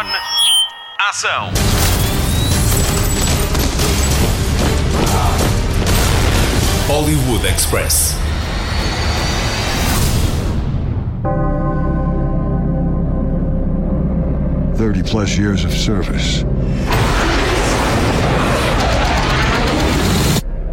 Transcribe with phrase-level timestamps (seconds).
[0.00, 0.06] On.
[0.98, 1.52] Ação.
[6.86, 8.14] Hollywood Express.
[14.78, 16.44] Thirty plus years of service.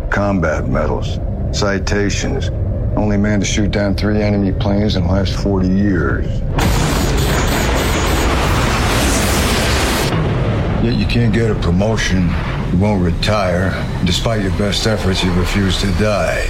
[0.10, 1.20] Combat medals,
[1.52, 2.50] citations.
[2.96, 6.47] Only man to shoot down three enemy planes in the last 40 years.
[10.88, 12.30] Yet you can't get a promotion,
[12.72, 13.72] you won't retire.
[14.06, 16.46] Despite your best efforts, you refuse to die.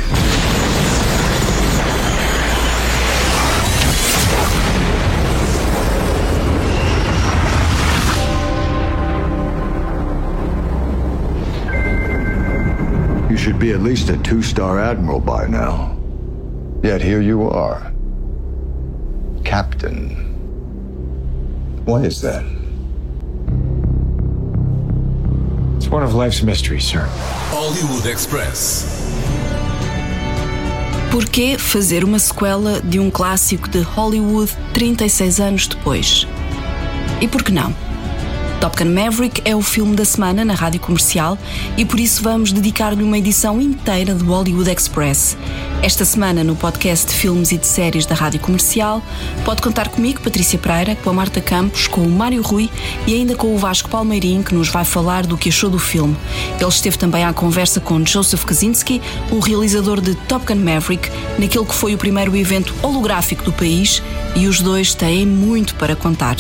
[13.32, 15.98] You should be at least a two star admiral by now.
[16.84, 17.92] Yet here you are.
[19.44, 20.12] Captain.
[21.86, 22.57] Why is that?
[25.88, 27.08] It's one of life's mysteries, sir.
[27.50, 28.84] Hollywood Express.
[31.10, 36.28] Por que fazer uma sequela de um clássico de Hollywood 36 anos depois?
[37.22, 37.74] E por que não?
[38.60, 41.38] Top Gun Maverick é o filme da semana na rádio comercial
[41.78, 45.38] e por isso vamos dedicar-lhe uma edição inteira do Hollywood Express.
[45.84, 49.02] Esta semana, no podcast de filmes e de séries da rádio comercial,
[49.46, 52.68] pode contar comigo, Patrícia Pereira, com a Marta Campos, com o Mário Rui
[53.06, 56.18] e ainda com o Vasco Palmeirim, que nos vai falar do que achou do filme.
[56.60, 61.66] Ele esteve também à conversa com Joseph Kaczynski, o realizador de Top Gun Maverick, naquele
[61.66, 64.02] que foi o primeiro evento holográfico do país
[64.36, 66.38] e os dois têm muito para contar.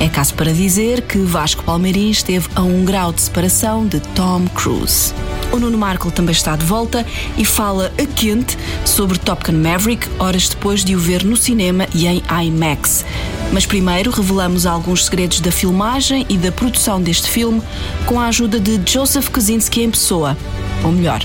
[0.00, 4.46] É caso para dizer que Vasco Palmeirim esteve a um grau de separação de Tom
[4.54, 5.12] Cruise.
[5.52, 7.04] O Nuno Marco também está de volta
[7.36, 11.86] e fala a quente sobre Top Gun Maverick, horas depois de o ver no cinema
[11.94, 13.04] e em IMAX.
[13.52, 17.60] Mas primeiro revelamos alguns segredos da filmagem e da produção deste filme
[18.06, 20.36] com a ajuda de Joseph Kosinski em pessoa,
[20.84, 21.20] ou melhor,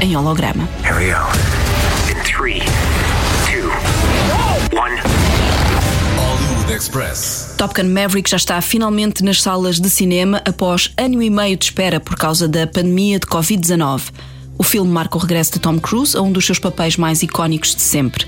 [0.00, 0.68] em holograma.
[0.84, 1.26] Here we go.
[2.10, 2.60] In three,
[3.46, 3.70] two,
[4.78, 4.94] one.
[6.16, 7.39] Hollywood Express.
[7.60, 11.66] Top Gun Maverick já está finalmente nas salas de cinema após ano e meio de
[11.66, 14.04] espera por causa da pandemia de Covid-19.
[14.56, 17.74] O filme marca o regresso de Tom Cruise a um dos seus papéis mais icónicos
[17.74, 18.26] de sempre.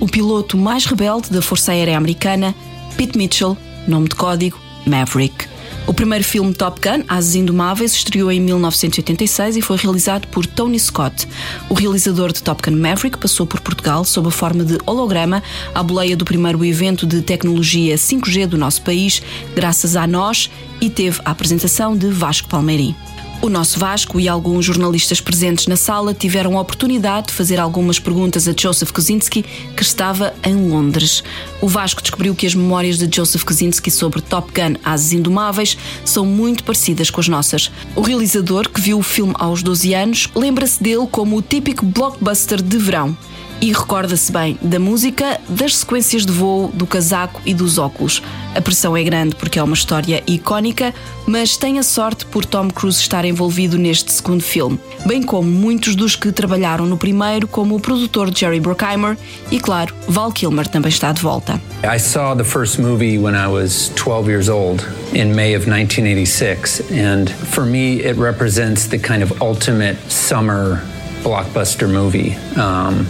[0.00, 2.52] O piloto mais rebelde da Força Aérea Americana,
[2.96, 3.56] Pete Mitchell,
[3.86, 5.51] nome de código Maverick.
[5.84, 10.78] O primeiro filme Top Gun, Asas Indomáveis, estreou em 1986 e foi realizado por Tony
[10.78, 11.26] Scott.
[11.68, 15.42] O realizador de Top Gun Maverick passou por Portugal sob a forma de holograma
[15.74, 19.22] à boleia do primeiro evento de tecnologia 5G do nosso país,
[19.54, 20.48] graças a nós,
[20.80, 22.94] e teve a apresentação de Vasco Palmeirim.
[23.42, 27.98] O nosso Vasco e alguns jornalistas presentes na sala tiveram a oportunidade de fazer algumas
[27.98, 31.24] perguntas a Joseph Kosinski, que estava em Londres.
[31.60, 36.24] O Vasco descobriu que as memórias de Joseph Kosinski sobre Top Gun Asas Indomáveis são
[36.24, 37.72] muito parecidas com as nossas.
[37.96, 42.62] O realizador, que viu o filme aos 12 anos, lembra-se dele como o típico blockbuster
[42.62, 43.18] de verão
[43.62, 48.20] e recorda-se bem da música, das sequências de voo, do casaco e dos óculos.
[48.56, 50.92] A pressão é grande porque é uma história icónica,
[51.28, 55.94] mas tem a sorte por Tom Cruise estar envolvido neste segundo filme, bem como muitos
[55.94, 59.16] dos que trabalharam no primeiro, como o produtor Jerry Bruckheimer
[59.48, 61.60] e, claro, Val Kilmer também está de volta.
[61.84, 64.84] I saw the first movie when I was 12 years old
[65.14, 70.82] in May of 1986, and for me, it represents the kind of ultimate summer
[71.22, 72.36] blockbuster movie.
[72.56, 73.06] Um,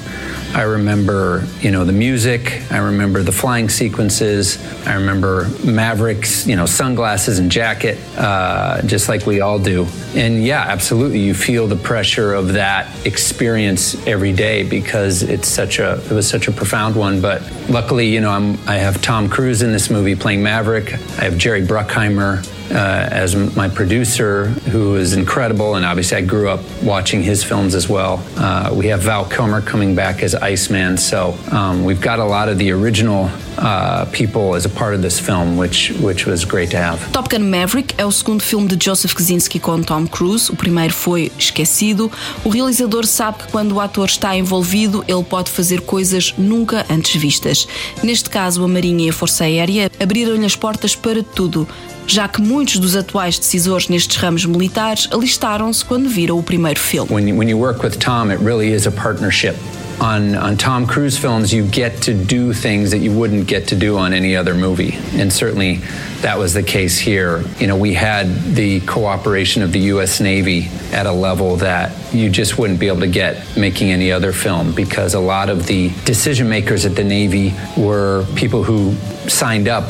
[0.54, 2.62] I remember, you know, the music.
[2.70, 4.58] I remember the flying sequences.
[4.86, 9.86] I remember Maverick's, you know, sunglasses and jacket, uh, just like we all do.
[10.14, 15.78] And yeah, absolutely, you feel the pressure of that experience every day because it's such
[15.78, 17.22] a, it was such a profound one.
[17.22, 20.92] But luckily, you know, I'm, I have Tom Cruise in this movie playing Maverick.
[20.92, 26.48] I have Jerry Bruckheimer uh, as my producer, who is incredible, and obviously I grew
[26.48, 28.22] up watching his films as well.
[28.36, 32.48] Uh, we have Val Kilmer coming back as Iceman, so um, we've got a lot
[32.48, 36.70] of the original uh, people as a part of this film, which which was great
[36.70, 36.98] to have.
[37.12, 40.50] Top Gun Maverick é o segundo filme de Joseph Kosinski com Tom Cruise.
[40.50, 42.10] O primeiro foi esquecido.
[42.44, 47.20] O realizador sabe que quando o ator está envolvido, ele pode fazer coisas nunca antes
[47.20, 47.68] vistas.
[48.02, 51.66] Neste caso, a Marinha e a Força Aérea abriram-lhe as portas para tudo.
[52.06, 57.10] Já que muitos dos atuais decisores nestes ramos militares alistaram-se quando viram o primeiro filme.
[57.12, 59.56] When you, when you work with Tom, it really is a partnership.
[60.00, 63.76] On, on Tom Cruise films, you get to do things that you wouldn't get to
[63.76, 64.98] do on any other movie.
[65.12, 65.80] And certainly
[66.22, 67.44] that was the case here.
[67.60, 70.20] You know, we had the cooperation of the U.S.
[70.20, 74.32] Navy at a level that you just wouldn't be able to get making any other
[74.32, 78.96] film because a lot of the decision makers at the Navy were people who
[79.28, 79.84] signed up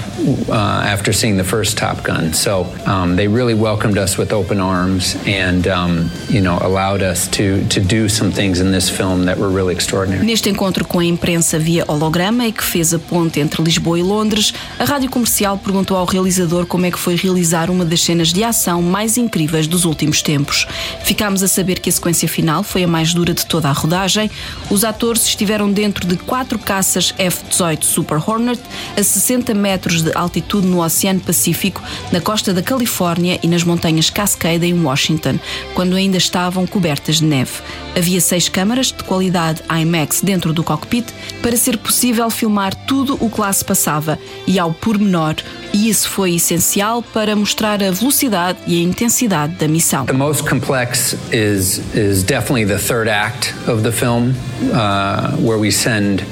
[0.48, 2.32] uh, after seeing the first Top Gun.
[2.32, 7.28] So um, they really welcomed us with open arms and, um, you know, allowed us
[7.28, 10.24] to, to do some things in this film that were really extraordinary.
[10.24, 14.02] Neste encontro com a imprensa via holograma e que fez a ponte entre Lisboa e
[14.02, 18.32] Londres, a rádio comercial perguntou ao realizador como é que foi realizar uma das cenas
[18.32, 20.66] de ação mais incríveis dos últimos tempos.
[21.04, 24.30] Ficámos a saber que a sequência final foi a mais dura de toda a rodagem.
[24.70, 28.60] Os atores estiveram dentro de quatro caças F-18 Super Hornet
[28.96, 31.80] a 60 metros de altitude no Oceano Pacífico,
[32.10, 35.38] na costa da Califórnia e nas montanhas Cascade em Washington,
[35.74, 37.52] quando ainda estavam cobertas de neve.
[37.96, 41.06] Havia seis câmaras de qualidade IMAX dentro do cockpit
[41.40, 45.36] para ser possível filmar tudo o que lá se passava e ao pormenor,
[45.72, 50.04] e isso foi essencial para mostrar a velocidade e a intensidade da missão.
[50.06, 54.34] The most complex is is definitely the third act of the film,
[54.72, 56.24] uh, where we send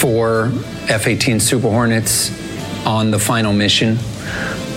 [0.00, 0.46] four
[0.88, 2.30] F-18 Super Hornets
[2.86, 3.98] on the final mission.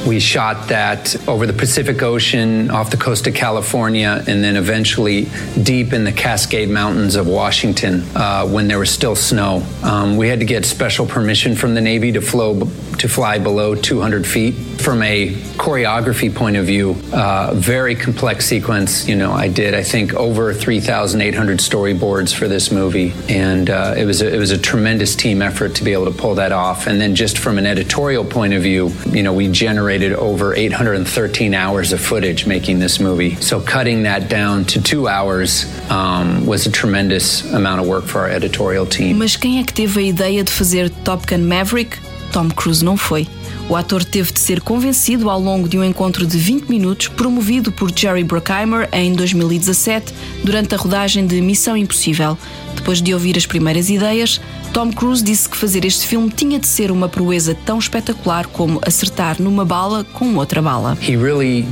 [0.05, 5.27] We shot that over the Pacific Ocean, off the coast of California, and then eventually
[5.63, 9.65] deep in the Cascade Mountains of Washington uh, when there was still snow.
[9.81, 12.65] Um, we had to get special permission from the Navy to flow
[12.97, 14.53] to fly below 200 feet.
[14.81, 19.07] From a choreography point of view, uh, very complex sequence.
[19.07, 24.05] You know, I did I think over 3,800 storyboards for this movie, and uh, it
[24.05, 26.87] was a, it was a tremendous team effort to be able to pull that off.
[26.87, 31.53] And then just from an editorial point of view, you know, we generated over 813
[31.53, 33.35] hours of footage making this movie.
[33.35, 38.21] So cutting that down to two hours um, was a tremendous amount of work for
[38.21, 39.17] our editorial team.
[39.17, 41.97] Mas quem é que teve a ideia de fazer Top Gun Maverick?
[42.35, 43.25] Tom Cruise não foi.
[43.69, 47.71] O ator teve de ser convencido ao longo de um encontro de 20 minutos, promovido
[47.71, 52.37] por Jerry Bruckheimer em 2017, durante a rodagem de Missão Impossível.
[52.75, 54.39] Depois de ouvir as primeiras ideias,
[54.73, 58.79] Tom Cruise disse que fazer este filme tinha de ser uma proeza tão espetacular como
[58.85, 60.97] acertar numa bala com outra bala.
[61.01, 61.65] He really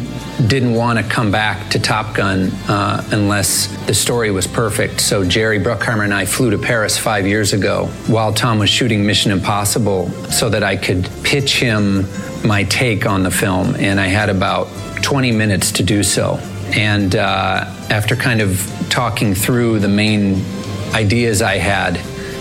[0.48, 5.02] didn't want to come back to Top Gun uh, unless the story was perfect.
[5.02, 9.06] So Jerry Bruckheimer and I flew to Paris five years ago while Tom was shooting
[9.06, 12.08] Mission Impossible so that I could pitch him
[12.44, 13.76] my take on the film.
[13.76, 14.68] And I had about
[15.02, 16.40] 20 minutes to do so.
[16.76, 20.44] And uh, after kind of talking through the main
[20.94, 22.00] ideas I had,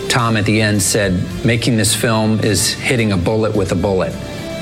[0.08, 1.12] Tom at the end said,
[1.44, 4.12] making this film is hitting a bullet with a bullet.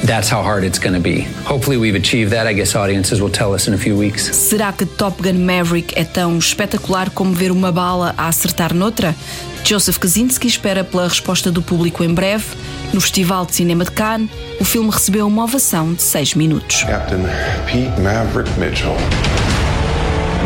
[0.05, 1.27] That's how hard it's going to be.
[1.45, 2.47] Hopefully, we've achieved that.
[2.47, 4.31] I guess audiences will tell us in a few weeks.
[4.31, 9.15] Será que Top Gun Maverick é tão espetacular como ver uma bala a acertar noutra?
[9.63, 12.47] Joseph Kaczynski espera pela resposta do público em breve.
[12.95, 16.83] No Festival de Cinema de Cannes, o filme recebeu uma ovação de 6 minutos.
[16.85, 17.21] Captain
[17.67, 18.97] Pete Maverick Mitchell.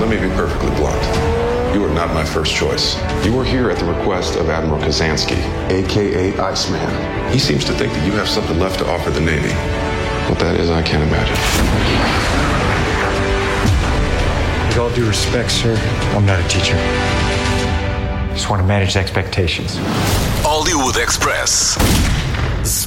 [0.00, 1.33] Let me be perfectly blunt.
[1.74, 2.94] You are not my first choice.
[3.26, 5.42] You are here at the request of Admiral Kazansky,
[5.72, 7.32] aka Iceman.
[7.32, 9.52] He seems to think that you have something left to offer the Navy.
[10.30, 11.34] What that is, I can't imagine.
[14.68, 15.74] With all due respect, sir,
[16.14, 16.76] I'm not a teacher.
[18.32, 19.74] Just want to manage expectations.
[20.44, 21.76] Hollywood Express.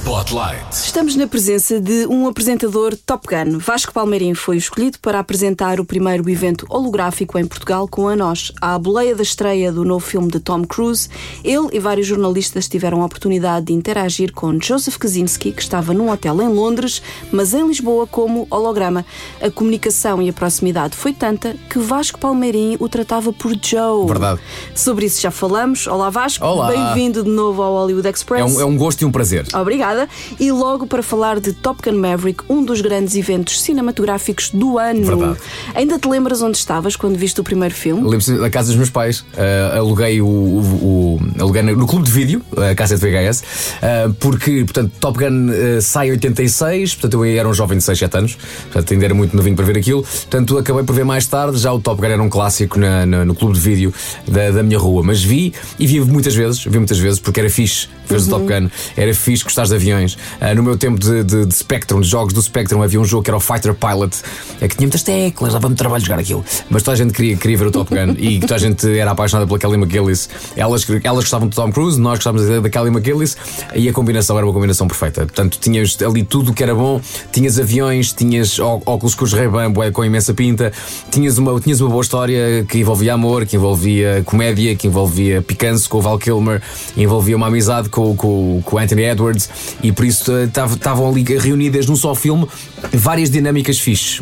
[0.08, 0.72] Spotlight.
[0.72, 3.58] Estamos na presença de um apresentador Top Gun.
[3.58, 8.50] Vasco Palmeirim foi escolhido para apresentar o primeiro evento holográfico em Portugal com a nós.
[8.58, 11.10] À boleia da estreia do novo filme de Tom Cruise,
[11.44, 16.10] ele e vários jornalistas tiveram a oportunidade de interagir com Joseph Kaczynski, que estava num
[16.10, 19.04] hotel em Londres, mas em Lisboa como holograma.
[19.42, 24.06] A comunicação e a proximidade foi tanta que Vasco Palmeirim o tratava por Joe.
[24.06, 24.40] Verdade.
[24.74, 25.86] Sobre isso já falamos.
[25.86, 26.68] Olá Vasco, Olá.
[26.68, 28.40] bem-vindo de novo ao Hollywood Express.
[28.40, 29.46] É um, é um gosto e um prazer.
[29.52, 29.97] Obrigada.
[30.38, 35.04] E logo para falar de Top Gun Maverick, um dos grandes eventos cinematográficos do ano.
[35.04, 35.38] Verdade.
[35.74, 38.02] Ainda te lembras onde estavas quando viste o primeiro filme?
[38.08, 39.20] Lembro-me da casa dos meus pais.
[39.20, 44.14] Uh, aluguei o, o, o- aluguei no clube de vídeo, a casa de VHS, uh,
[44.14, 47.98] porque, portanto, Top Gun uh, sai em 86, portanto, eu era um jovem de 6,
[47.98, 50.02] 7 anos, portanto, ainda era muito novinho para ver aquilo.
[50.02, 51.58] Portanto, acabei por ver mais tarde.
[51.58, 53.94] Já o Top Gun era um clássico na- na- no clube de vídeo
[54.26, 57.50] da, da minha rua, mas vi e vi muitas vezes, vi muitas vezes, porque era
[57.50, 60.14] fixe ver o Top Gun, era fixe gostar de aviões.
[60.14, 63.22] Uh, no meu tempo de, de, de Spectrum, de jogos do Spectrum, havia um jogo
[63.22, 64.16] que era o Fighter Pilot,
[64.60, 66.44] que tinha muitas teclas, dava-me trabalho jogar aquilo.
[66.70, 69.10] Mas toda a gente queria, queria ver o Top Gun e toda a gente era
[69.10, 70.28] apaixonada pela Kelly McGillis.
[70.56, 73.36] Elas, elas gostavam de Tom Cruise, nós gostávamos da Kelly McGillis
[73.74, 75.22] e a combinação era uma combinação perfeita.
[75.22, 77.00] Portanto, tinhas ali tudo o que era bom,
[77.32, 79.32] tinhas aviões, tinhas óculos com os
[79.72, 80.72] bué, com imensa pinta,
[81.10, 85.88] tinhas uma, tinhas uma boa história que envolvia amor, que envolvia comédia, que envolvia picância
[85.88, 86.60] com o Val Kilmer,
[86.96, 89.48] envolvia uma amizade com, com o Anthony Edwards
[89.82, 92.46] e por isso eh, tav- estavam ali reunidas num só filme
[92.92, 94.20] várias dinâmicas fixes.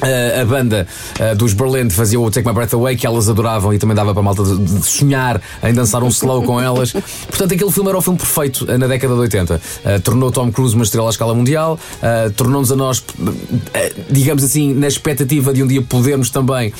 [0.00, 0.86] A, a banda
[1.18, 4.12] uh, dos Berlin fazia o Take My Breath Away, que elas adoravam e também dava
[4.12, 6.92] para a malta de, de sonhar em dançar um slow com elas.
[7.28, 9.54] Portanto, aquele filme era o filme perfeito uh, na década de 80.
[9.56, 11.78] Uh, tornou Tom Cruise uma estrela à escala mundial,
[12.36, 13.02] tornou-nos a nós,
[14.10, 16.72] digamos assim, na expectativa de um dia podermos também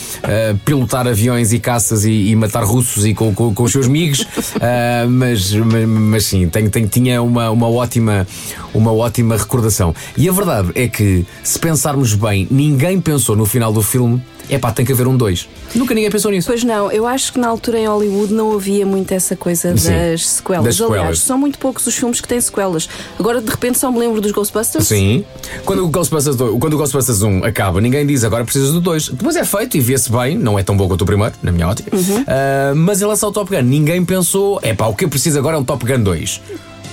[0.65, 4.27] pilotar aviões e caças e, e matar russos e com, com, com os seus amigos.
[5.09, 6.51] mas, mas, mas, sim,
[6.91, 8.27] tinha uma, uma, ótima,
[8.73, 9.95] uma ótima recordação.
[10.17, 14.59] E a verdade é que, se pensarmos bem, ninguém pensou no final do filme é
[14.59, 15.49] pá, tem que haver um 2.
[15.75, 16.49] Nunca ninguém pensou nisso.
[16.49, 19.91] Pois não, eu acho que na altura em Hollywood não havia muito essa coisa Sim,
[19.91, 20.65] das, sequelas.
[20.65, 20.99] das sequelas.
[20.99, 22.89] Aliás, são muito poucos os filmes que têm sequelas.
[23.19, 24.87] Agora de repente só me lembro dos Ghostbusters.
[24.87, 25.25] Sim.
[25.65, 29.11] Quando o Ghostbusters, 2, quando o Ghostbusters 1 acaba, ninguém diz agora precisas do 2.
[29.11, 31.69] Depois é feito e vê-se bem, não é tão bom quanto o primeiro, na minha
[31.69, 31.95] ótica.
[31.95, 32.21] Uhum.
[32.21, 35.39] Uh, mas em relação ao Top Gun, ninguém pensou, é pá, o que eu preciso
[35.39, 36.41] agora é um Top Gun 2.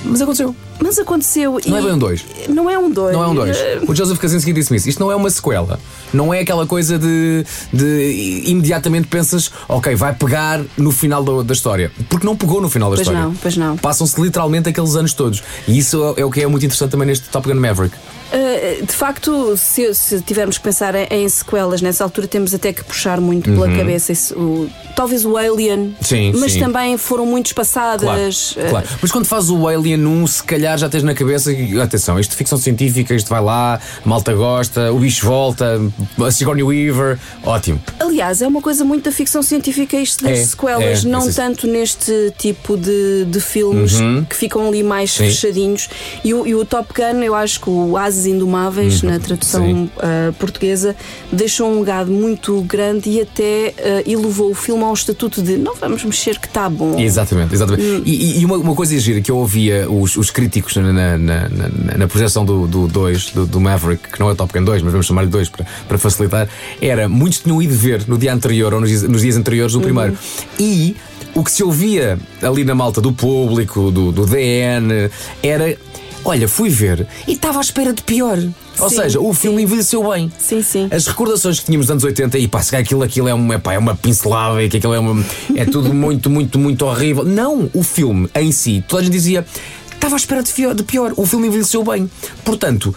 [0.06, 0.56] Mas aconteceu.
[0.80, 1.60] Mas aconteceu.
[1.66, 2.26] Não é bem um 2.
[2.50, 3.14] Não é um 2.
[3.14, 3.58] Não é um 2.
[3.88, 4.90] O Joseph Kaczynski disse-me isso.
[4.90, 5.80] Isto não é uma sequela.
[6.14, 11.54] Não é aquela coisa de, de imediatamente pensas, ok, vai pegar no final da, da
[11.54, 11.92] história.
[12.10, 13.28] Porque não pegou no final da pois história.
[13.28, 13.78] Não, pois não.
[13.78, 15.44] Passam-se literalmente aqueles anos todos.
[15.68, 17.96] E isso é o que é muito interessante também neste Top Gun Maverick.
[18.32, 22.74] Uh, de facto, se, se, tivermos que pensar em, em, sequelas, nessa altura temos até
[22.74, 23.62] que puxar muito uhum.
[23.62, 26.60] pela cabeça o, talvez o Alien, sim, mas sim.
[26.60, 28.54] também foram muito espaçadas.
[28.54, 28.88] Claro, uh, claro.
[29.02, 31.52] Mas quando faz o Alien 1, se calhar já tens na cabeça
[31.82, 35.80] atenção, isto é ficção científica, isto vai lá, malta gosta, o bicho volta,
[36.26, 37.80] a Sigourney Weaver, ótimo.
[38.00, 41.32] Aliás, é uma coisa muito da ficção científica isto das é, sequelas, é, não é
[41.32, 44.26] tanto neste tipo de, de filmes uhum.
[44.26, 45.26] que ficam ali mais Sim.
[45.26, 45.90] fechadinhos.
[46.24, 49.10] E o, e o, Top Gun, eu acho que o Indomáveis, uhum.
[49.10, 50.96] na tradução uh, portuguesa,
[51.32, 55.76] deixou um legado muito grande e até uh, elevou o filme ao estatuto de não
[55.76, 57.00] vamos mexer que está bom.
[57.00, 57.84] Exatamente, exatamente.
[57.84, 58.02] Hum.
[58.06, 61.98] E, e, uma, uma coisa gira que eu ouvia os, os críticos na, na na,
[61.98, 64.82] na, projeção do 2, do, dois, do, do, Maverick, que não é Top Gun 2,
[64.84, 66.48] mas vamos chamar-lhe 2 para, para facilitar,
[66.82, 69.82] era muitos tinham ido ver no dia anterior ou nos dias, nos dias anteriores o
[69.82, 70.12] primeiro.
[70.12, 70.18] Uhum.
[70.60, 70.96] E
[71.34, 75.10] o que se ouvia ali na malta do público, do, do DN,
[75.44, 75.78] era
[76.26, 78.38] olha, fui ver e estava à espera de pior.
[78.80, 79.64] Ou sim, seja, o filme sim.
[79.64, 80.32] envelheceu bem.
[80.38, 80.90] Sim, sim.
[80.92, 83.74] As recordações que tínhamos dos anos 80 e pá, se aquilo, aquilo é uma, pá,
[83.74, 85.24] é uma pincelada e que aquilo é, uma,
[85.56, 87.24] é tudo muito, muito, muito horrível.
[87.24, 89.46] Não, o filme em si, toda a gente dizia
[89.94, 91.14] estava à espera de pior, de pior.
[91.16, 92.10] O filme envelheceu bem.
[92.44, 92.94] Portanto,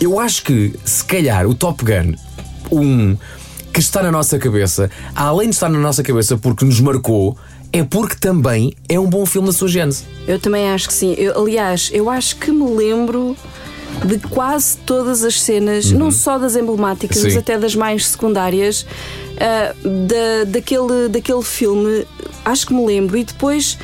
[0.00, 2.14] eu acho que se calhar o Top Gun
[2.72, 3.16] 1
[3.72, 7.36] que está na nossa cabeça, além de estar na nossa cabeça porque nos marcou,
[7.72, 10.04] é porque também é um bom filme na sua gênese.
[10.26, 11.14] Eu também acho que sim.
[11.16, 13.36] Eu, aliás, eu acho que me lembro
[14.04, 15.98] de quase todas as cenas, uhum.
[15.98, 17.24] não só das emblemáticas, sim.
[17.24, 22.06] mas até das mais secundárias, uh, da, daquele, daquele filme.
[22.44, 23.16] Acho que me lembro.
[23.18, 23.76] E depois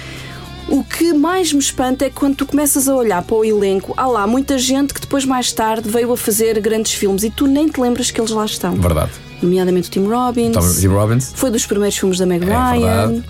[0.68, 4.06] o que mais me espanta é quando tu começas a olhar para o elenco, há
[4.06, 7.68] lá muita gente que depois, mais tarde, veio a fazer grandes filmes e tu nem
[7.68, 8.74] te lembras que eles lá estão.
[8.74, 9.12] Verdade.
[9.40, 10.52] Nomeadamente o Tim Robbins.
[10.52, 11.32] Tom, Tim Robbins.
[11.34, 13.22] Foi dos primeiros filmes da Meg é Ryan.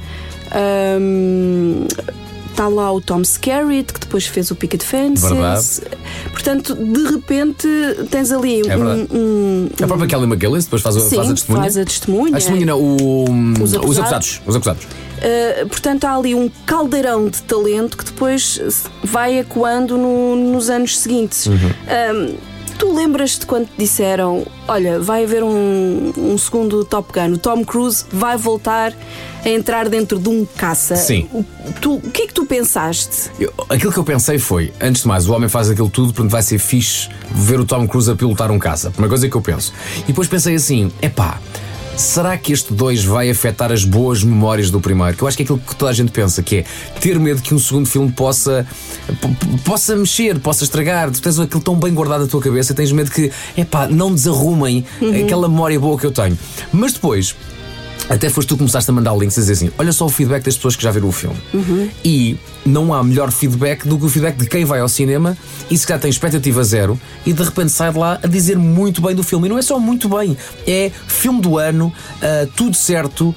[1.01, 1.87] Um,
[2.57, 5.29] está lá o Tom Skerritt, que depois fez o Picket Fences.
[5.29, 5.67] Verdade.
[6.33, 7.69] Portanto, de repente
[8.11, 11.63] tens ali é um, um, A própria Kelly McGillis depois faz, sim, faz a testemunha.
[11.63, 12.33] Faz a testemunha.
[12.33, 13.25] A testemunha não, o,
[13.61, 13.85] os, acusados.
[13.85, 14.43] os acusados.
[14.47, 14.85] Os acusados.
[14.85, 20.99] Uh, portanto, há ali um caldeirão de talento que depois vai ecoando no, nos anos
[20.99, 21.47] seguintes.
[21.47, 22.37] Uhum.
[22.77, 27.65] Tu lembras-te quando te disseram: Olha, vai haver um, um, segundo Top Gun, o Tom
[27.65, 28.93] Cruise vai voltar
[29.45, 30.97] a entrar dentro de um caça?
[30.97, 31.29] Sim.
[31.33, 31.45] O,
[31.81, 33.31] tu, o que é que tu pensaste?
[33.39, 36.31] Eu, aquilo que eu pensei foi: antes de mais, o homem faz aquilo tudo, portanto
[36.31, 38.91] vai ser fixe ver o Tom Cruise a pilotar um caça.
[38.91, 39.73] Primeira coisa que eu penso.
[40.05, 41.41] E depois pensei assim: é pá
[41.97, 45.17] será que este 2 vai afetar as boas memórias do primeiro?
[45.17, 46.65] Que eu acho que é aquilo que toda a gente pensa, que é
[47.01, 48.67] ter medo que um segundo filme possa
[49.65, 51.11] possa mexer, possa estragar.
[51.11, 54.85] Tu tens aquilo tão bem guardado na tua cabeça, tens medo que, epá, não desarrumem
[55.01, 55.25] uhum.
[55.25, 56.39] aquela memória boa que eu tenho.
[56.73, 57.35] Mas depois,
[58.09, 60.45] até foste tu que começaste a mandar links e dizer assim: olha só o feedback
[60.45, 61.37] das pessoas que já viram o filme.
[61.53, 61.89] Uhum.
[62.05, 62.37] E
[62.67, 65.37] não há melhor feedback do que o feedback de quem vai ao cinema
[65.71, 69.01] e se calhar tem expectativa zero e de repente sai de lá a dizer muito
[69.01, 69.47] bem do filme.
[69.47, 70.37] E não é só muito bem,
[70.67, 73.35] é filme do ano, uh, tudo certo, uh,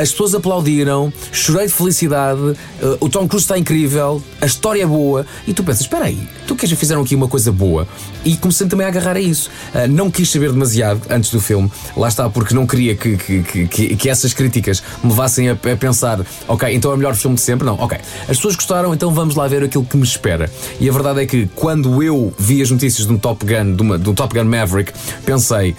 [0.00, 2.56] as pessoas aplaudiram, chorei de felicidade, uh,
[3.00, 5.26] o Tom Cruise está incrível, a história é boa.
[5.46, 7.86] E tu pensas: espera aí, tu que já fizeram aqui uma coisa boa.
[8.24, 9.50] E comecei também a agarrar a isso.
[9.90, 13.96] não quis saber demasiado antes do filme, lá está, porque não queria que, que, que,
[13.96, 17.42] que essas críticas me levassem a, a pensar: ok, então é o melhor filme de
[17.42, 17.66] sempre.
[17.66, 17.98] Não, ok.
[18.22, 20.50] As pessoas gostaram, então vamos lá ver aquilo que me espera.
[20.80, 23.82] E a verdade é que quando eu vi as notícias de um Top Gun, de,
[23.82, 24.92] uma, de um Top Gun Maverick,
[25.24, 25.74] pensei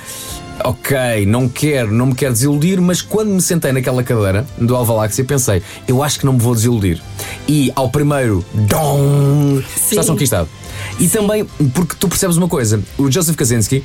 [0.64, 5.24] ok, não quero, não me quero desiludir, mas quando me sentei naquela cadeira do Alvaláxia,
[5.24, 7.02] pensei, eu acho que não me vou desiludir.
[7.48, 10.48] E ao primeiro, dom, estás conquistado.
[11.00, 13.84] E também porque tu percebes uma coisa: o Joseph Kaczynski.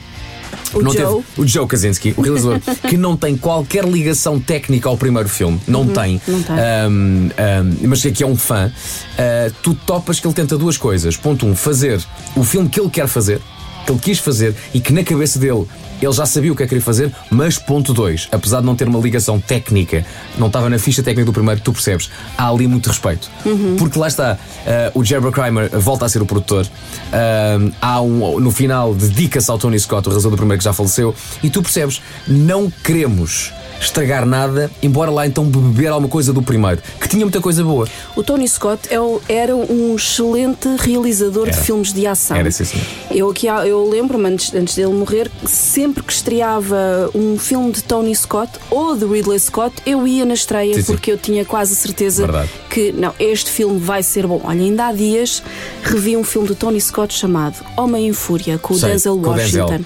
[0.73, 1.23] O não Joe.
[1.23, 5.61] Teve, o Joe Kaczynski, o realizador, que não tem qualquer ligação técnica ao primeiro filme,
[5.67, 6.57] não tem, Uhum, não tem.
[6.57, 8.73] Ahm, ahm, mas que é um fã,
[9.19, 11.17] ah, tu topas que ele tenta duas coisas.
[11.17, 12.01] Ponto um, fazer
[12.37, 13.41] o filme que ele quer fazer,
[13.85, 15.67] que ele quis fazer e que na cabeça dele
[16.01, 18.75] ele já sabia o que é que queria fazer, mas ponto dois, apesar de não
[18.75, 20.05] ter uma ligação técnica,
[20.39, 23.31] não estava na ficha técnica do primeiro, tu percebes, há ali muito respeito.
[23.79, 26.67] Porque lá está, ah, o Jerry Bruckheimer volta a ser o produtor,
[27.13, 30.73] ah, há um, no final dedica-se ao Tony Scott, o realizador do primeiro que já
[30.73, 36.43] faleceu, e tu percebes, não queremos estragar nada, embora lá então beber alguma coisa do
[36.43, 37.89] primeiro, que tinha muita coisa boa.
[38.15, 39.01] O Tony Scott é
[39.33, 41.63] era um excelente realizador de Era.
[41.63, 42.37] filmes de ação.
[42.37, 42.85] Era, sim, senhor.
[43.11, 47.83] Eu, aqui, há- eu lembro-me, antes, antes dele morrer, sempre que estreava um filme de
[47.83, 50.93] Tony Scott ou de Ridley Scott, eu ia na estreia Sim, sim.
[50.93, 52.51] porque eu tinha quase certeza Verdade.
[52.69, 54.41] que não, este filme vai ser bom.
[54.45, 55.43] Olha, ainda há dias
[55.83, 59.31] revi um filme de Tony Scott chamado Homem em Fúria com o Sei, Denzel com
[59.31, 59.81] o Denzel.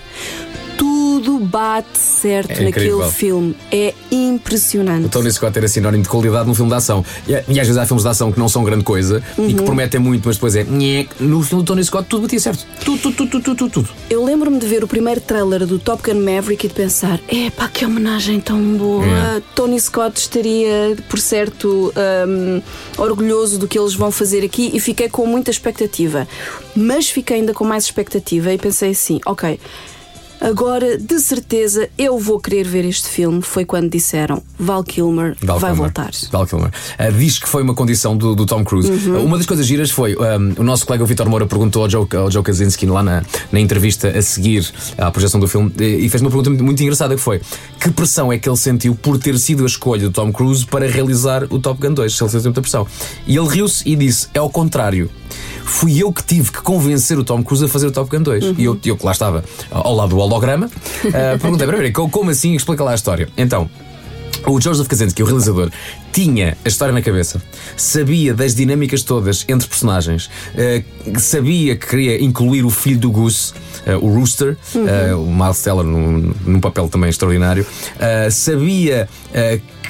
[1.25, 3.57] Tudo bate certo É naquele filme.
[3.73, 5.07] É impressionante.
[5.07, 7.05] O Tony Scott era sinónimo de qualidade num filme de ação.
[7.27, 9.99] E, às vezes há filmes de ação que não são grande coisa e que prometem
[10.01, 10.67] muito, mas depois é.
[11.19, 12.67] No filme do Tony Scott tudo batia certo.
[12.85, 13.71] Tudo, tudo, tudo, tudo, tudo.
[13.71, 13.89] tudo.
[14.11, 17.69] Eu lembro-me de ver o primeiro trailer do Top Gun Maverick e de pensar: epá,
[17.69, 19.05] que homenagem tão boa.
[19.05, 19.43] É.
[19.55, 21.93] Tony Scott estaria, por certo,
[22.29, 22.61] hum,
[22.99, 26.29] orgulhoso do que eles vão fazer aqui e fiquei com muita expectativa.
[26.77, 29.59] Mas fiquei ainda com mais expectativa e pensei assim: ok.
[30.45, 33.41] Agora, de certeza, eu vou querer ver este filme.
[33.41, 35.91] Foi quando disseram Val Kilmer Val vai Kilmer.
[35.91, 36.11] voltar.
[36.31, 36.71] Val Kilmer.
[36.99, 38.91] Ah, diz que foi uma condição do, do Tom Cruise.
[38.91, 39.25] Uhum.
[39.25, 42.31] Uma das coisas giras foi um, o nosso colega Vitor Moura perguntou ao Joe, ao
[42.31, 46.21] Joe Kaczynski lá na, na entrevista a seguir à projeção do filme e e fez
[46.21, 47.41] uma pergunta muito, muito engraçada que foi
[47.81, 50.87] que pressão é que ele sentiu por ter sido a escolha do Tom Cruise para
[50.87, 52.15] realizar o Top Gun 2?
[52.15, 52.87] Se ele sentiu muita pressão.
[53.27, 55.11] E ele riu-se e disse: é ao contrário.
[55.65, 58.55] Fui eu que tive que convencer o Tom Cruise a fazer o Top Gun 2.
[58.59, 60.71] E eu, eu que lá estava ao lado do holograma,
[61.07, 62.55] ah, perguntei: "Peraí, como como assim?
[62.55, 63.29] Explica lá a história.
[63.37, 63.69] Então,
[64.47, 65.71] o Joseph Kaczynski, o realizador,
[66.13, 67.43] tinha a história na cabeça,
[67.77, 70.83] sabia das dinâmicas todas entre personagens, eh,
[71.19, 73.53] sabia que queria incluir o filho do Goose,
[73.87, 77.67] eh, o Rooster, eh, o Miles Teller num, num papel também extraordinário,
[78.31, 79.09] sabia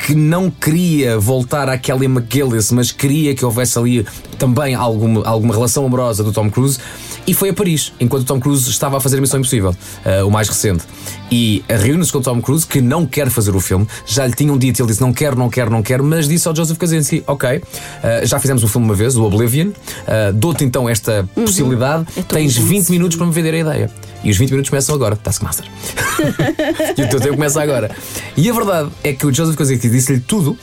[0.07, 4.07] que não queria voltar àquela McGillis, mas queria que houvesse ali
[4.39, 6.79] também alguma, alguma relação amorosa do Tom Cruise.
[7.27, 10.23] E foi a Paris, enquanto o Tom Cruise estava a fazer a Missão Impossível, eh,
[10.23, 10.85] o mais recente.
[11.31, 13.87] E reúne-se com o Tom Cruise, que não quer fazer o filme.
[14.05, 16.05] Já lhe tinham dito, ele disse: Não quero, não quero, não quero.
[16.05, 17.63] Mas disse ao Joseph Kaczynski: Ok,
[18.03, 19.71] eh, já fizemos o filme uma vez, o Oblivion.
[20.07, 22.05] eh, Dou-te então esta possibilidade.
[22.15, 22.93] É Tens bom, 20 sim.
[22.93, 23.91] minutos para me vender a ideia.
[24.25, 25.67] E os 20 minutos começam agora, Taskmaster.
[26.97, 27.91] e o teu tempo começa agora.
[28.37, 30.57] E a verdade é que o Joseph Kaczynski disse-lhe tudo.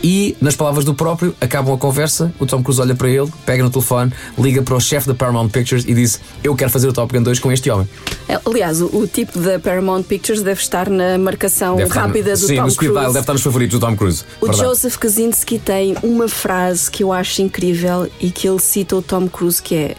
[0.00, 2.32] E, nas palavras do próprio, acabam a conversa.
[2.38, 5.48] O Tom Cruise olha para ele, pega no telefone, liga para o chefe da Paramount
[5.48, 7.88] Pictures e diz: Eu quero fazer o Top Gun 2 com este homem.
[8.28, 12.30] É, Aliás, o, o tipo da Paramount Pictures deve estar na marcação Deve no- rápida
[12.32, 13.12] do Sim, Tom no speed dial, Cruise.
[13.14, 14.24] deve estar nos favoritos do Tom Cruise.
[14.40, 14.68] O Verdade.
[14.68, 19.26] Joseph Kaczynski tem uma frase que eu acho incrível e que ele cita o Tom
[19.28, 19.96] Cruise que é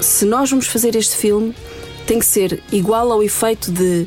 [0.00, 1.54] se nós vamos fazer este filme
[2.06, 4.06] tem que ser igual ao efeito de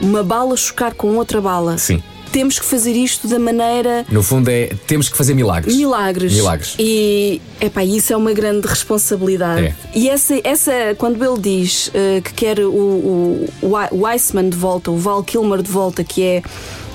[0.00, 1.78] uma bala chocar com outra bala.
[1.78, 2.02] Sim.
[2.32, 5.76] Temos que fazer isto da maneira No fundo, é temos que fazer milagres.
[5.76, 6.32] milagres.
[6.32, 6.74] Milagres.
[6.80, 9.66] E epá, isso é uma grande responsabilidade.
[9.66, 9.74] É.
[9.94, 13.48] E essa, essa quando ele diz eh, que quer o, o,
[13.92, 16.42] o Iceman de volta, o Val Kilmer de volta, que é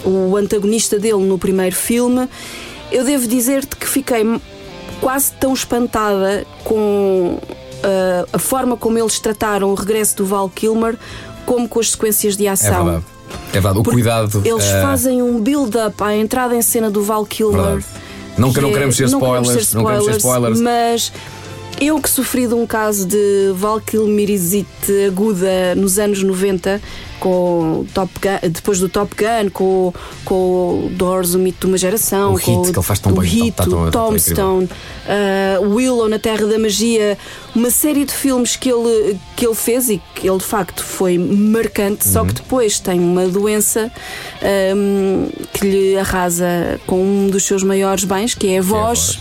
[0.03, 2.27] o antagonista dele no primeiro filme,
[2.91, 4.23] eu devo dizer-te que fiquei
[4.99, 7.39] quase tão espantada com
[7.83, 10.97] eh, a forma como eles trataram o regresso do Val Kilmer
[11.45, 12.83] como com as sequências de É ação.
[12.85, 13.05] verdade.
[13.49, 13.79] É verdade.
[13.79, 14.41] O Porque cuidado.
[14.45, 17.61] Eles eh, fazem um build-up à entrada em cena do Val Kilmer.
[17.61, 17.85] Verdade.
[18.37, 20.61] Não que- não é- queremos ser não queremos spoilers, ser não queremos ser spoilers.
[20.61, 21.11] Mas
[21.81, 24.65] eu que sofri de um caso de Valkyrie
[25.07, 26.81] aguda nos anos 90,
[27.19, 29.93] com Top Gun, depois do Top Gun, com,
[30.25, 30.33] com
[30.85, 33.19] o Doors, o mito de uma geração, O com Hit, que ele faz tão o
[33.19, 33.91] bem, Hit, tá tá incrível.
[33.91, 37.17] Tombstone, uh, Willow na Terra da Magia,
[37.55, 41.17] uma série de filmes que ele, que ele fez e que ele de facto foi
[41.17, 42.27] marcante, só Uhum.
[42.27, 43.91] que depois tem uma doença
[44.75, 48.99] um, que lhe arrasa com um dos seus maiores bens, que é a voz.
[49.15, 49.19] voz.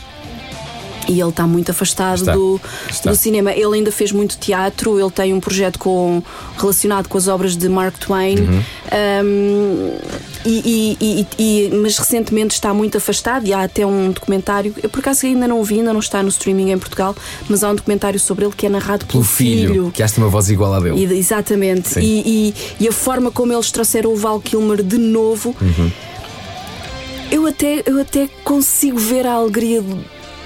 [1.08, 2.34] E ele está muito afastado Está.
[2.34, 3.10] do, Está.
[3.10, 3.52] do cinema.
[3.52, 6.22] Ele ainda fez muito teatro, ele tem um projeto com,
[6.58, 8.38] relacionado com as obras de Mark Twain.
[8.38, 8.62] Uhum.
[9.24, 9.98] Um,
[10.44, 14.74] e- e- e- mas recentemente está muito afastado e há até um documentário.
[14.82, 17.14] Eu por acaso ainda não o vi, ainda não está no streaming em Portugal,
[17.48, 20.50] mas há um documentário sobre ele que é narrado Pelo filho, que acha uma voz
[20.50, 21.16] igual à dele.
[21.18, 21.98] Exatamente.
[22.00, 25.90] E, e- a forma como eles trouxeram o Val Kilmer de novo, Uhum.
[27.30, 29.82] eu, até, eu até consigo ver a alegria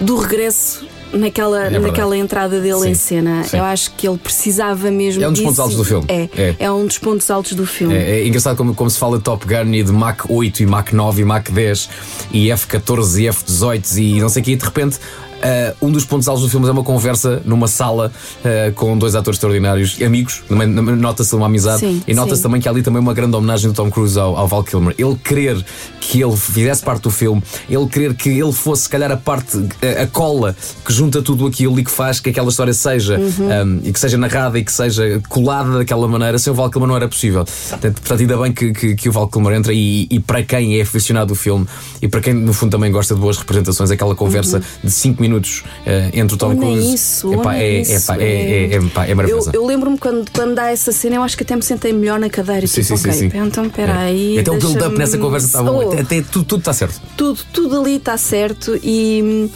[0.02, 0.86] do regresso.
[1.12, 3.58] Naquela, É naquela entrada dele Sim, em cena, sim.
[3.58, 5.44] eu acho que ele precisava mesmo É um dos disso.
[5.48, 6.06] pontos altos do filme.
[6.08, 6.56] É, É.
[6.58, 7.94] é, um dos pontos altos do filme.
[7.94, 10.66] É, é engraçado como, como se fala de Top Gun e de Mach 8 e
[10.66, 11.88] Mach 9 e Mach 10
[12.32, 14.98] e F14 e F18 e não sei o que, e de repente.
[15.42, 18.12] Ah, um dos pontos altos do filme é uma conversa numa sala
[18.44, 22.70] ah, com dois atores extraordinários, amigos, nota-se uma amizade Sim, e nota-se também que há
[22.70, 24.94] ali também uma grande homenagem do Tom Cruise ao, ao Val Kilmer.
[24.98, 25.64] Ele querer
[26.00, 29.56] que ele fizesse parte do filme, ele querer que ele fosse, se calhar, a parte,
[29.82, 33.62] a, a cola que junta tudo aquilo e que faz que aquela história seja Uhum.
[33.64, 36.88] um, e que seja narrada e que seja colada daquela maneira, sem o Val Kilmer
[36.88, 37.44] não era possível.
[37.44, 40.78] Portanto, portanto, ainda bem que, que, que o Val Kilmer entra e, e para quem
[40.78, 41.66] é aficionado do filme
[42.00, 45.31] e para quem no fundo também gosta de boas representações, aquela conversa de 5 minutos
[45.38, 49.06] uh, entre o Tom Cruise isso, epá, nem é, isso, epá, é, é, é, epá,
[49.06, 49.50] é Eu, maravilhosa.
[49.54, 52.28] eu lembro-me quando, quando dá essa cena, eu acho que até me sentei melhor na
[52.30, 52.66] cadeira.
[52.66, 53.38] Sim, tipo, sim, ok, sim, sim.
[53.38, 54.04] então espera É.
[54.04, 54.38] aí.
[54.38, 55.84] Até o build-up nessa conversa está bom.
[55.86, 57.00] Oh, Até, até tudo, tudo está certo.
[57.16, 59.50] tudo, tudo ali está certo e hum,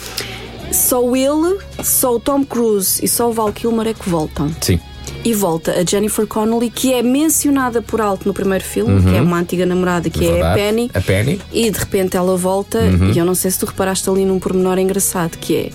[0.72, 4.50] só ele, só o Tom Cruise e só o Val Kilmer é que voltam.
[4.60, 4.80] Sim.
[5.28, 9.20] E volta a Jennifer Connelly, que é mencionada por alto no primeiro filme, que é
[9.20, 10.34] uma antiga namorada, que é a Uhum.
[10.36, 10.60] Verdade.
[10.60, 10.90] Penny.
[10.94, 11.32] A Penny.
[11.34, 11.40] Uhum.
[11.52, 12.78] E de repente ela volta,
[13.12, 15.70] e eu não sei se tu reparaste ali num pormenor engraçado, que é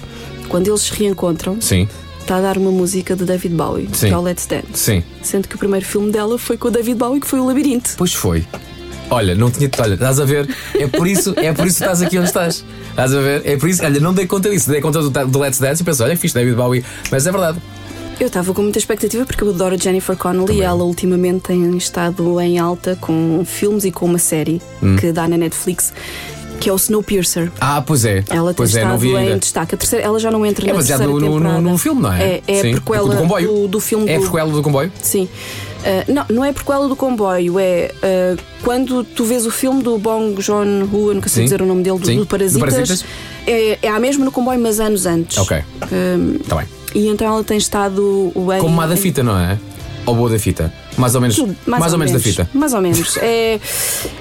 [0.48, 1.86] quando eles se reencontram, Sim.
[2.22, 4.08] está a dar uma música de David Bowie, Sim.
[4.08, 4.68] que é o Let's Dance.
[4.74, 5.04] Sim.
[5.22, 7.92] Sendo que o primeiro filme dela foi com o David Bowie, que foi o Labirinto.
[7.98, 8.46] Pois foi.
[9.10, 9.70] Olha, não tinha.
[9.80, 10.48] Olha, estás a ver?
[10.76, 12.64] É por isso, é por isso que estás aqui onde estás.
[12.92, 13.42] Estás a ver?
[13.44, 13.84] É por isso.
[13.84, 14.70] Olha, não dei conta disso.
[14.70, 16.86] Dei conta do, do Let's Dance e pensei, olha, fiz David Bowie.
[17.12, 17.60] Mas é verdade.
[18.22, 22.40] Eu estava com muita expectativa porque eu adoro Jennifer Connelly e ela ultimamente tem estado
[22.40, 24.96] em alta com filmes e com uma série Hum.
[24.96, 25.92] que dá na Netflix.
[26.60, 27.52] Que é o Snowpiercer.
[27.60, 28.24] Ah, pois é.
[28.30, 29.74] Ela tem pois é, não estado em destaque.
[29.74, 31.62] A terceira, ela já não entra É na baseado terceira no, temporada.
[31.62, 32.24] no, num filme, não é?
[32.24, 32.72] É, é Sim.
[32.74, 33.48] prequela do, comboio.
[33.48, 34.92] do, do filme É do, prequela do comboio?
[35.02, 35.28] Sim.
[35.84, 39.98] Ah, não, não é prequela do comboio, é ah, quando tu vês o filme do
[39.98, 41.46] Bong Joon-ho, eu nunca sei Sim.
[41.46, 42.16] dizer o nome dele, do, Sim.
[42.16, 42.60] do Do Parasitas.
[42.74, 43.06] Parasitas.
[43.48, 45.38] É, é a mesma no comboio, mas anos antes.
[45.38, 45.58] Ok.
[46.42, 46.66] Está bem.
[46.94, 48.60] e então ela tem estado bem.
[48.60, 49.58] Como má da fita, não é?
[50.06, 50.74] Ou boa da fita?
[50.98, 52.50] Mais ou menos, Tudo, mais, ou, menos, da fita.
[52.54, 53.18] Mais ou menos.
[53.18, 53.60] É,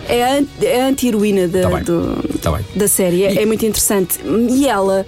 [0.09, 3.25] é a, é a anti-heroína da, Tá do- Tá da série.
[3.25, 4.19] É, E- é muito interessante.
[4.51, 5.07] E ela,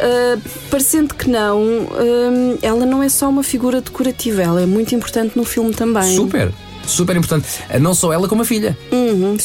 [0.00, 0.38] ah,
[0.70, 5.36] parecendo que não, ah, ela não é só uma figura decorativa, ela é muito importante
[5.36, 6.14] no filme também.
[6.16, 6.52] Super.
[6.86, 7.46] Super importante.
[7.80, 8.76] Não só ela, como a filha.
[8.92, 9.38] Uhum.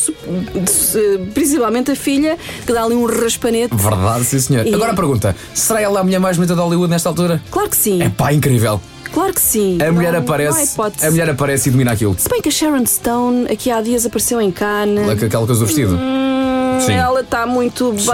[1.33, 3.73] Principalmente a filha, que dá ali um raspanete.
[3.75, 4.65] Verdade, sim, senhor.
[4.67, 7.41] E- Agora a pergunta: será ela a mulher mais bonita de Hollywood nesta altura?
[7.49, 8.01] Claro que sim.
[8.01, 8.81] É pá, incrível.
[9.13, 9.77] Claro que sim.
[9.81, 10.73] A mulher Não- não aparece.
[10.73, 11.05] hipótese.
[11.05, 12.15] A mulher aparece e domina aquilo.
[12.17, 15.09] Se bem que a Sharon Stone aqui há dias apareceu em Cannes.
[15.23, 15.95] Aquela coisa do vestido.
[15.95, 16.28] Hum,
[16.93, 16.97] Sim.
[16.99, 18.07] Ela está muito Sim.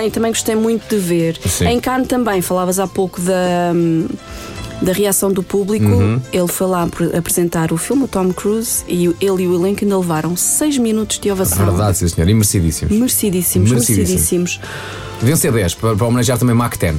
[0.00, 1.38] bem, também gostei muito de ver.
[1.46, 1.66] Sim.
[1.66, 4.06] Em Cannes também, falavas há pouco da, hum,
[4.82, 5.84] da reação do público.
[5.86, 6.20] Uhum.
[6.32, 9.84] Ele foi lá apre- apresentar o filme, o Tom Cruise, e ele e o elenco
[9.84, 11.66] ainda levaram seis minutos de ovação.
[11.66, 12.28] Verdade, sim, senhor.
[12.28, 12.96] E merecidíssimos.
[12.96, 14.58] Merecidíssimos, Merecidíssimos.
[14.58, 14.60] merecidíssimos.
[15.20, 16.96] Deviam ser 10 para, para homenagear também Mac 10.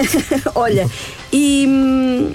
[0.54, 0.88] Olha,
[1.30, 2.32] e hum,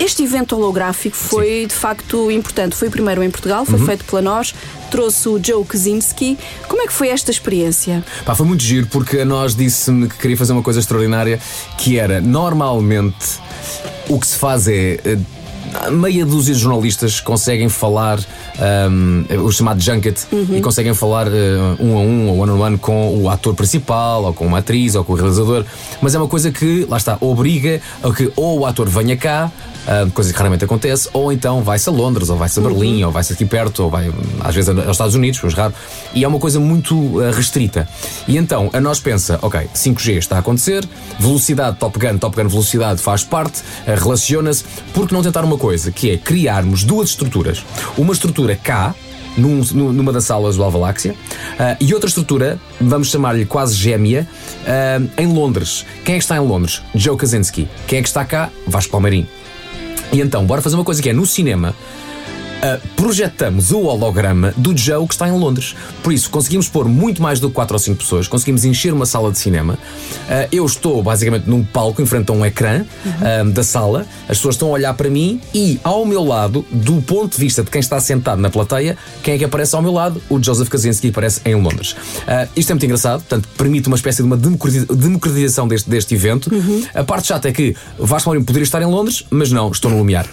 [0.00, 2.76] este evento holográfico foi de facto importante.
[2.76, 3.66] Foi o primeiro em Portugal, Uhum.
[3.78, 4.54] foi feito pela nós,
[4.90, 6.38] trouxe o Joe Kaczynski.
[6.68, 8.04] Como é que foi esta experiência?
[8.24, 11.40] Pá, foi muito giro porque a nós disse-me que queria fazer uma coisa extraordinária
[11.78, 13.40] que era normalmente
[14.08, 14.98] o que se faz é.
[15.90, 18.18] Meia dúzia de jornalistas conseguem falar
[18.58, 22.78] ahm, o chamado junket e conseguem falar eh, um a um ou one on one
[22.78, 25.64] com o ator principal ou com uma atriz ou com o realizador,
[26.00, 29.50] mas é uma coisa que, lá está, obriga a que ou o ator venha cá,
[29.86, 33.12] ah, coisa que raramente acontece, ou então vai-se a Londres, ou vai-se a Berlim, ou
[33.12, 35.72] vai-se aqui perto, ou vai às vezes aos Estados Unidos, mas raro,
[36.12, 37.88] e é uma coisa muito ah, restrita.
[38.26, 40.84] E então a nós pensa, ok, 5G está a acontecer,
[41.20, 46.10] velocidade Top Gun, Top Gun velocidade faz parte, relaciona-se, porque não tentar uma coisa, que
[46.10, 47.64] é criarmos duas estruturas.
[47.96, 48.94] Uma estrutura cá,
[49.36, 51.14] num- nu- numa das salas do Alvaláxia
[51.58, 54.26] ah, e outra estrutura, vamos chamar-lhe quase gêmea,
[54.66, 55.84] ah, em Londres.
[56.04, 56.82] Quem é que está em Londres?
[56.94, 57.68] Joe Kaczynski.
[57.86, 58.50] Quem é que está cá?
[58.66, 59.26] Vasco Palmeirim.
[60.12, 61.74] E então, bora fazer uma coisa que é no cinema.
[62.62, 65.74] Ah, projetamos o holograma do Joe que está em Londres.
[66.02, 69.06] Por isso, conseguimos pôr muito mais do que 4 ou 5 pessoas, conseguimos encher uma
[69.06, 69.78] sala de cinema.
[70.28, 72.84] Ah, eu estou basicamente num palco em frente a um ecrã
[73.20, 77.00] ah, da sala, as pessoas estão a olhar para mim e ao meu lado, do
[77.02, 79.92] ponto de vista de quem está sentado na plateia, quem é que aparece ao meu
[79.92, 80.20] lado?
[80.28, 81.94] O Joseph Kaczynski aparece em Londres.
[82.26, 86.14] Ah, isto é muito engraçado, portanto, permite uma espécie de uma democratiza- democratização deste, deste
[86.14, 86.50] evento.
[86.94, 89.98] A parte chata é que Vasco Mourinho poderia estar em Londres, mas não, estou no
[89.98, 90.26] Lumiar.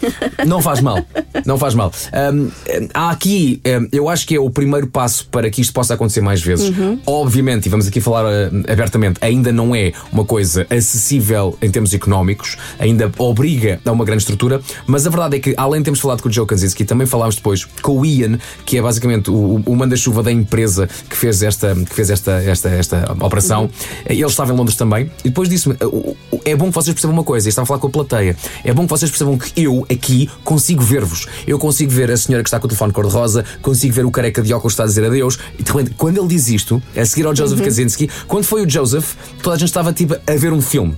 [0.45, 0.99] não faz mal,
[1.45, 1.91] não faz mal.
[2.13, 2.49] Um,
[2.93, 6.21] há aqui, um, eu acho que é o primeiro passo para que isto possa acontecer
[6.21, 6.71] mais vezes.
[7.05, 11.93] Obviamente, e vamos aqui falar uh, abertamente, ainda não é uma coisa acessível em termos
[11.93, 15.99] económicos, ainda obriga a uma grande estrutura, mas a verdade é que, além de termos
[15.99, 19.61] falado com o Joe Kaczynski, também falámos depois com o Ian, que é basicamente o,
[19.65, 23.69] o manda-chuva da empresa que fez esta, que fez esta, esta, esta operação.
[24.05, 27.15] Ele estava em Londres também, e depois disse-me: "O- o- é bom que vocês percebam
[27.15, 29.51] uma coisa, e estava a falar com a plateia, é bom que vocês percebam que
[29.61, 31.27] eu aqui consigo ver-vos.
[31.47, 34.41] Eu consigo ver a senhora que está com o telefone cor-de-rosa, consigo ver o careca
[34.41, 37.05] de óculos que está a dizer adeus, e de repente, quando ele diz isto, a
[37.05, 40.53] seguir ao Joseph Kaczynski, quando foi o Joseph, toda a gente estava tipo a ver
[40.53, 40.95] um filme.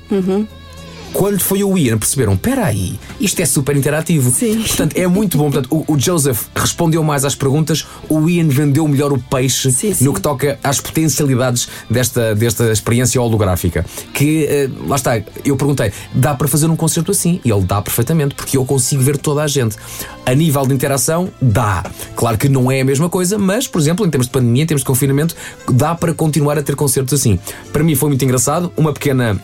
[1.15, 4.30] Quando foi o Ian, perceberam: espera aí, isto é super interativo.
[4.32, 4.62] Sim.
[4.62, 5.49] Portanto, é muito bom.
[5.49, 9.93] Portanto, o, o Joseph respondeu mais às perguntas, o Ian vendeu melhor o peixe Sim,
[9.93, 10.04] sim.
[10.04, 13.86] no que toca às potencialidades desta, desta experiência holográfica.
[14.13, 17.39] Que, eh, lá está, eu perguntei: dá para fazer um concerto assim?
[17.45, 19.78] E ele dá perfeitamente, porque eu consigo ver toda a gente.
[20.25, 21.86] A nível de interação, dá.
[22.17, 24.65] Claro que não é a mesma coisa, mas, por exemplo, em termos de pandemia, em
[24.65, 25.34] termos de confinamento,
[25.71, 27.39] dá para continuar a ter concertos assim.
[27.71, 28.69] Para mim foi muito engraçado.
[28.75, 29.39] Uma pequena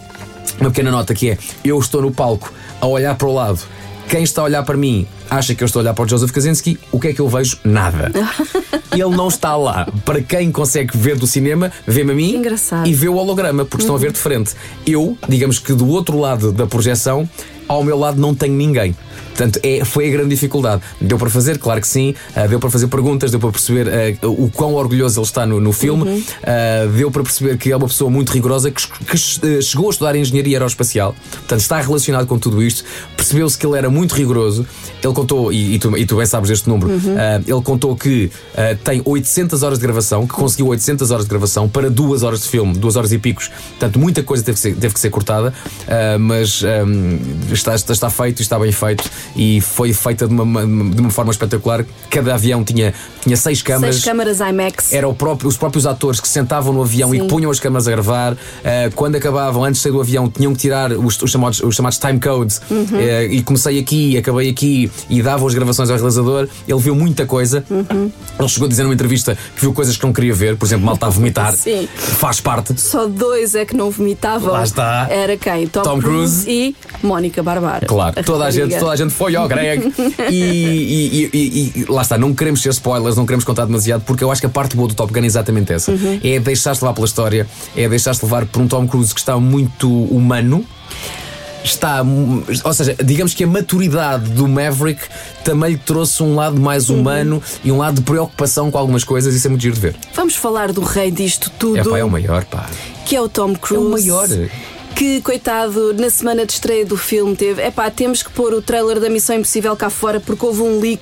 [0.59, 3.59] uma pequena nota que é: eu estou no palco a olhar para o lado.
[4.07, 6.31] Quem está a olhar para mim acha que eu estou a olhar para o Joseph
[6.31, 6.77] Kaczynski.
[6.91, 7.57] O que é que eu vejo?
[7.63, 8.11] Nada.
[8.91, 9.87] Ele não está lá.
[10.03, 12.85] Para quem consegue ver do cinema, vê-me a mim Engraçado.
[12.87, 14.53] e vê o holograma, porque estão a ver de frente.
[14.85, 17.27] Eu, digamos que do outro lado da projeção,
[17.71, 18.93] ao meu lado não tenho ninguém.
[19.29, 20.81] Portanto, é, foi a grande dificuldade.
[20.99, 24.27] Deu para fazer, claro que sim, ah, deu para fazer perguntas, deu para perceber ah,
[24.27, 27.87] o quão orgulhoso ele está no, no filme, ah, deu para perceber que é uma
[27.87, 29.15] pessoa muito rigorosa que, que
[29.47, 32.83] eh, chegou a estudar engenharia aeroespacial, portanto, está relacionado com tudo isto.
[33.15, 34.65] Percebeu-se que ele era muito rigoroso.
[35.01, 38.29] Ele contou, e, e tu, e tu bem sabes deste número, ah, ele contou que
[38.83, 42.49] tem 800 horas de gravação, que conseguiu 800 horas de gravação para duas horas de
[42.49, 43.47] filme, duas horas e picos.
[43.47, 45.53] Portanto, muita coisa teve que ser, teve que ser cortada,
[46.19, 46.85] mas ah,
[47.61, 51.85] está, está, feito, está bem feito e foi feita de uma, de uma forma espetacular.
[52.09, 53.95] Cada avião tinha, tinha seis câmaras.
[53.95, 54.91] Seis câmaras IMAX.
[54.93, 57.23] Era o próprio- os próprios atores que se sentavam no avião e Sim.
[57.23, 58.35] que punham as câmaras a gravar.
[58.63, 61.75] Eh, quando acabavam, antes de sair do avião, tinham que tirar os, os chamados, os
[61.75, 62.61] chamados time codes.
[62.69, 62.85] Uhum.
[62.93, 66.47] Eh, e comecei aqui, acabei aqui e davam as gravações ao realizador.
[66.67, 67.63] Ele viu muita coisa.
[67.69, 68.11] Uhum.
[68.39, 70.85] Ele chegou a dizer numa entrevista que viu coisas que não queria ver, por exemplo,
[70.85, 71.53] mal está a vomitar.
[71.55, 71.87] Sim.
[71.95, 72.79] Faz parte.
[72.79, 74.51] Só dois é que não vomitavam.
[74.53, 75.07] Lá está.
[75.09, 75.67] Era quem?
[75.67, 76.49] Tom, Tom Cruise.
[76.49, 77.85] e Mónica Barbara.
[77.85, 79.93] Claro, toda a, gente, toda a gente foi ao Greg.
[80.29, 84.31] e, e- e- lá está, não queremos ser spoilers, não queremos contar demasiado, porque eu
[84.31, 85.91] acho que a parte boa do Top Gun é exatamente essa:
[86.23, 89.89] é deixar-se levar pela história, é deixar-se levar por um Tom Cruise que está muito
[90.05, 90.65] humano.
[91.63, 92.01] Está,
[92.63, 94.99] ou seja, digamos que a maturidade do Maverick
[95.43, 99.35] também lhe trouxe um lado mais humano e um lado de preocupação com algumas coisas,
[99.35, 99.95] isso é muito giro de ver.
[100.15, 102.67] Vamos falar do rei disto tudo, É pá, é o maior, pá.
[103.05, 103.75] que é o Tom Cruise.
[103.75, 104.27] É o maior.
[104.95, 107.61] Que, coitado, na semana de estreia do filme teve.
[107.61, 110.79] É pá, temos que pôr o trailer da Missão Impossível cá fora porque houve um
[110.79, 111.01] leak.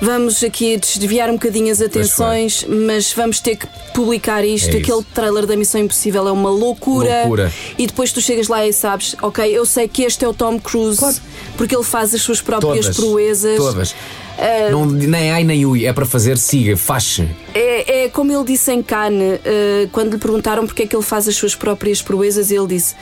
[0.00, 4.74] Vamos aqui desviar um bocadinho as atenções, mas vamos ter que publicar isto.
[4.74, 7.20] É Aquele trailer da Missão Impossível é uma loucura.
[7.20, 7.52] Loucura.
[7.76, 10.58] E depois tu chegas lá e sabes, ok, eu sei que este é o Tom
[10.58, 11.20] Cruise
[11.58, 12.96] porque ele faz as suas próprias Todas.
[12.96, 13.56] proezas.
[13.58, 13.94] Todas.
[14.40, 17.20] Ah, Não, nem ai nem ui, é para fazer, siga, faz
[17.54, 21.02] É, é como ele disse em Cannes, eh, quando lhe perguntaram porque é que ele
[21.04, 22.94] faz as suas próprias proezas, ele disse.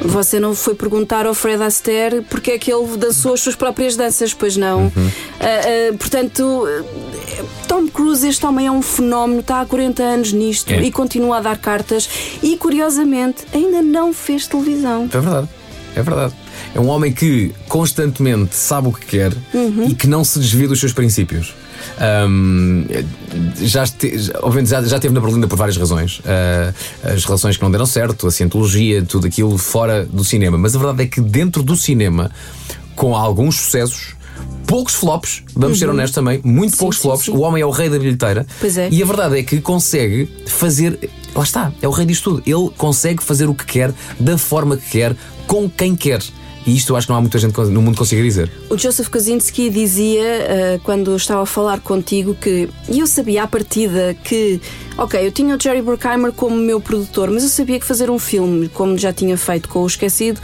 [0.00, 3.96] Você não foi perguntar ao Fred Astaire porque é que ele dançou as suas próprias
[3.96, 4.92] danças, pois não.
[5.40, 10.32] Ah, ah, portanto, eh, Tom Cruise, este homem é um fenómeno, está há 40 anos
[10.32, 10.80] nisto É.
[10.82, 12.08] e continua a dar cartas
[12.40, 15.06] e, curiosamente, ainda não fez televisão.
[15.12, 15.48] É verdade,
[15.96, 16.34] é verdade.
[16.74, 19.32] É um homem que constantemente sabe o que quer
[19.88, 21.54] e que não se desvia dos seus princípios.
[22.00, 22.84] Ahm,
[23.60, 26.20] já, este, obviamente, já, já esteve na Berlinda por várias razões.
[26.24, 26.72] Ah,
[27.04, 30.58] as relações que não deram certo, a cientologia, tudo aquilo fora do cinema.
[30.58, 32.30] Mas a verdade é que dentro do cinema,
[32.94, 34.14] com alguns sucessos,
[34.66, 37.30] poucos flops, vamos ser honestos também, muito poucos sim, flops, sim.
[37.32, 38.46] o homem é o rei da bilheteira.
[38.60, 38.88] Pois é.
[38.90, 41.10] E a verdade é que consegue fazer.
[41.34, 42.42] Lá está, é o rei disto tudo.
[42.46, 45.16] Ele consegue fazer o que quer, da forma que quer,
[45.46, 46.22] com quem quer.
[46.68, 48.50] E isto eu acho que não há muita gente no mundo que consiga dizer.
[48.68, 54.14] O Joseph Kosinski dizia, eh, quando estava a falar contigo, que eu sabia à partida
[54.22, 54.60] que,
[54.98, 58.18] ok, eu tinha o Jerry Bruckheimer como meu produtor, mas eu sabia que fazer um
[58.18, 60.42] filme, como já tinha feito com o Esquecido,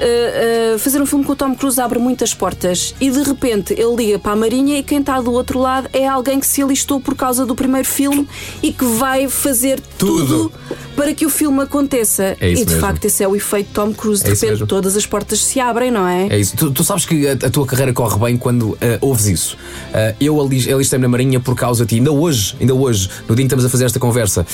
[0.00, 3.72] eh, eh, fazer um filme com o Tom Cruise abre muitas portas e de repente
[3.74, 6.62] ele liga para a Marinha e quem está do outro lado é alguém que se
[6.62, 8.26] alistou por causa do primeiro filme
[8.62, 10.26] e que vai fazer Tudo.
[10.48, 10.52] tudo,
[10.96, 12.36] para que o filme aconteça.
[12.40, 12.86] É isso e de mesmo.
[12.86, 14.22] facto esse é o efeito Tom Cruise.
[14.24, 16.28] De É repente todas as portas se abrem, não é?
[16.28, 16.56] É isso.
[16.56, 19.56] Tu, tu sabes que a, a tua carreira corre bem quando ah, ouves isso.
[19.92, 21.94] Ah, eu ali- alistei-me na Marinha por causa de ti.
[21.96, 24.46] Ainda hoje, ainda hoje, no dia em que estamos a fazer esta conversa,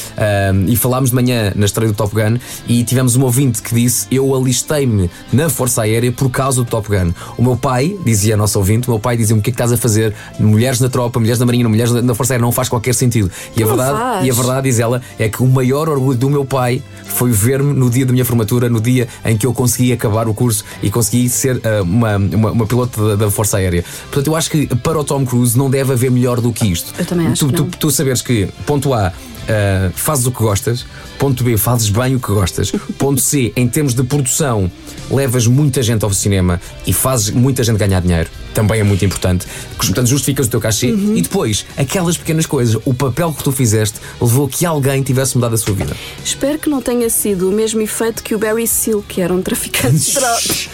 [0.69, 4.07] e falámos de manhã na estreia do Top Gun, e tivemos um ouvinte que disse:
[4.11, 7.13] Eu alistei-me na Força Aérea por causa do Top Gun.
[7.37, 9.55] O meu pai, dizia a nossa ouvinte, o meu pai dizia-me o que é que
[9.55, 10.15] estás a fazer?
[10.41, 13.31] Mulheres na tropa, mulheres na marinha, mulheres na Força Aérea, não faz qualquer sentido.
[13.55, 14.27] E a verdade, faz.
[14.27, 17.75] e a verdade, diz ela, é que o maior orgulho do meu pai foi ver-me
[17.75, 20.91] no dia da minha formatura, no dia em que eu consegui acabar o curso e
[20.91, 23.85] consegui ser ah, uma, uma, uma piloto da, da Força Aérea.
[24.05, 26.95] Portanto, eu acho que para o Tom Cruise não deve haver melhor do que isto.
[26.99, 29.13] Eu também acho tu, que tu, tu saberes que, ponto A,
[29.49, 30.85] ah, fazes o que gostas,
[31.19, 34.71] ponto B, fazes bem o que gostas, ponto C, em termos de produção,
[35.11, 38.29] levas muita gente ao cinema e fazes muita gente ganhar dinheiro.
[38.53, 39.47] Também é muito importante.
[39.77, 41.15] Portanto, justificas o teu cachê Uhum.
[41.17, 45.37] e depois, aquelas pequenas coisas, o papel que tu fizeste levou a que alguém tivesse
[45.37, 45.95] mudado a sua vida.
[46.25, 49.43] Espero que não tenha sido o mesmo efeito que o Barry Seal, que era um
[49.43, 50.69] traficante de drogas.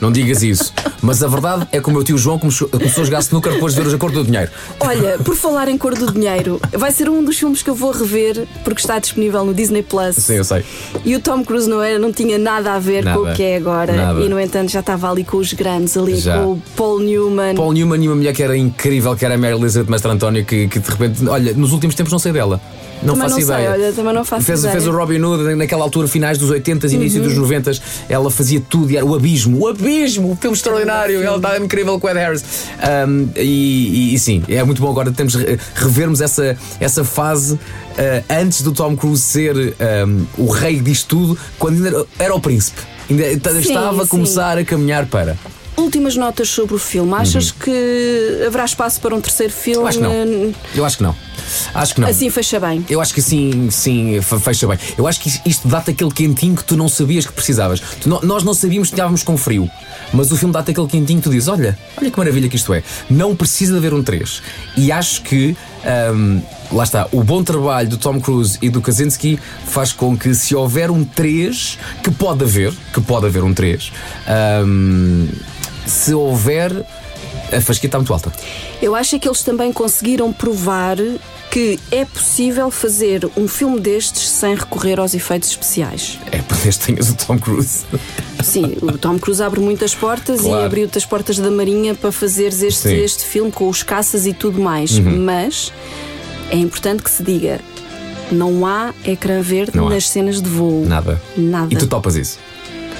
[0.00, 0.72] Não digas isso.
[1.02, 3.74] Mas a verdade é que o meu tio João começou, começou a jogar snooker depois
[3.74, 4.50] de ver os acordos do dinheiro.
[4.80, 7.90] Olha, por falar em Cor do Dinheiro, vai ser um dos filmes que eu vou
[7.90, 10.16] rever porque está disponível no Disney Plus.
[10.16, 10.64] Sim, eu sei.
[11.04, 13.20] E o Tom Cruise não, era, não tinha nada a ver com Nada.
[13.20, 13.92] o que é agora.
[13.92, 14.20] Nada.
[14.20, 16.38] E no entanto já estava ali com os grandes, ali Já.
[16.38, 17.54] com o Paul Newman.
[17.54, 20.44] Paul Newman e uma mulher que era incrível, que era a Mary Elizabeth Mestre António,
[20.44, 22.60] que, que de repente, olha, nos últimos tempos não sei dela.
[23.02, 23.70] Não Também faço não sei, ideia.
[23.72, 24.74] olha, também não faço fez, ideia.
[24.74, 24.80] Uhum.
[24.80, 27.72] fez o Robin Hood naquela altura, finais dos 80 início dos 90
[28.08, 32.00] ela fazia tudo e era o abismo, o abismo, o filme extraordinário, ela estava incrível
[32.00, 32.42] com o Ed Harris.
[33.06, 37.33] Um, e, e- e sim, é muito bom agora temos re- revermos essa, essa fase
[37.42, 37.58] uh,
[38.30, 42.40] antes do Tom Cruise ser um, o rei disto tudo, quando ainda era, era o
[42.40, 42.80] príncipe.
[43.10, 44.10] Ainda estava a sim.
[44.10, 45.36] começar a caminhar para.
[45.76, 47.12] Últimas notas sobre o filme.
[47.14, 49.78] Achas que haverá espaço para um terceiro filme?
[49.78, 49.82] Uhum.
[49.82, 50.54] Eu acho que não.
[50.76, 51.16] Eu acho que não.
[51.74, 52.08] Acho que não.
[52.08, 52.84] Assim fecha bem.
[52.88, 54.78] Eu acho que sim, sim, fe- fecha bem.
[54.96, 57.82] Eu acho que is- isto dá-te aquele quentinho que tu não sabias que precisavas.
[58.22, 59.70] Nós não sabíamos que estávamos com frio,
[60.12, 62.72] mas o filme dá-te aquele quentinho que tu dizes: olha, olha que maravilha que isto
[62.74, 62.82] é.
[63.10, 64.42] Não precisa de haver um 3.
[64.76, 65.56] E acho que.
[66.14, 66.40] hum,
[66.72, 70.54] lá está, o bom trabalho do Tom Cruise e do Kaczynski faz com que se
[70.54, 73.92] houver um 3, que pode haver, que pode haver um 3,
[74.64, 75.28] hum,
[75.86, 76.72] se houver,
[77.56, 78.32] a fasquia está muito alta.
[78.82, 80.96] Eu acho é que eles também conseguiram provar
[81.50, 86.18] que é possível fazer um filme destes sem recorrer aos efeitos especiais.
[86.32, 87.84] É, desde que tenhas o Tom Cruise.
[88.42, 90.62] Sim, o Tom Cruise abre muitas portas Claro.
[90.62, 92.96] e abriu-te as portas da Marinha para fazeres este, Sim.
[92.96, 93.04] Uhum.
[93.04, 94.98] este filme com os caças e tudo mais.
[94.98, 95.72] Mas
[96.50, 97.60] é importante que se diga:
[98.32, 99.90] não há ecrã verde Não há.
[99.90, 100.84] nas cenas de voo.
[100.84, 101.20] Nada.
[101.36, 101.72] Nada.
[101.72, 102.38] E tu topas isso?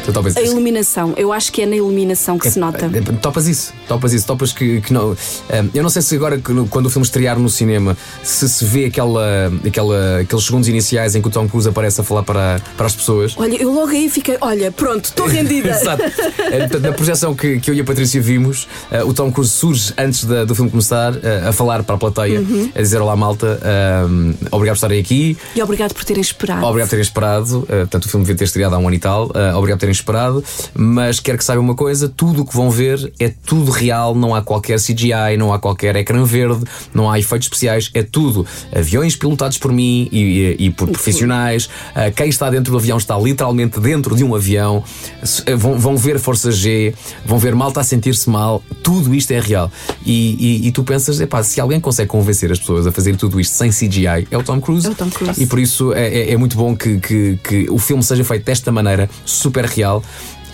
[0.04, 0.52] Tu topas A isso?
[0.52, 2.84] iluminação, eu acho que é na iluminação que se nota.
[2.92, 5.16] É, Topas isso, topas isso, topas que, que não.
[5.48, 6.38] eh, eu não sei se agora,
[6.70, 11.22] quando o filme estrear no cinema, se se vê aquela, aquela, aqueles segundos iniciais em
[11.22, 13.34] que o Tom Cruise aparece a falar para, para as pessoas.
[13.36, 15.70] Olha, eu logo aí fiquei, olha, pronto, estou rendida.
[15.74, 16.02] Exato.
[16.02, 19.50] Eh, portanto, na projeção que, que eu e a Patrícia vimos, eh, o Tom Cruise
[19.52, 22.70] surge antes da- do filme começar eh, a falar para a plateia, Uhum.
[22.74, 24.02] a dizer: Olá, malta, eh,
[24.50, 25.36] obrigado por estarem aqui.
[25.54, 26.64] E obrigado por terem esperado.
[26.64, 27.58] Obrigado por terem esperado.
[27.60, 29.26] Uh, portanto, o filme devia ter estreado há um ano e tal.
[29.26, 30.44] Uh, obrigado por terem esperado.
[30.74, 34.14] Mas quero que saibam uma coisa: tudo o que vão ver é tudo real.
[34.14, 37.90] Não há qualquer CGI, não há qualquer ecrã verde, não há efeitos especiais.
[37.94, 41.66] É tudo aviões pilotados por mim e, e- e por profissionais.
[41.66, 44.78] Uh, quem está dentro do avião está literalmente dentro de um avião.
[45.22, 48.62] Uh, Vão, vão ver Força G, vão ver malta a sentir-se mal.
[48.82, 49.70] Tudo isto é real.
[50.04, 53.40] E, e- e tu pensas: epá, se alguém consegue convencer as pessoas a fazer tudo
[53.40, 54.86] isto sem CGI, é o Tom Cruise.
[54.86, 55.42] É o Tom Cruise.
[55.42, 58.44] E por isso é, é- é muito bom que, que- que o filme seja feito
[58.44, 60.02] desta maneira, super real.